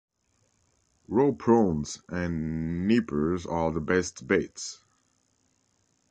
Raw 1.07 1.31
prawns 1.31 2.01
and 2.09 2.87
nippers 2.87 3.45
are 3.45 3.71
the 3.71 3.79
best 3.81 4.25
baits. 4.25 4.83